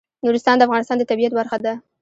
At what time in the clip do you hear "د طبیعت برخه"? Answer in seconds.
0.99-1.57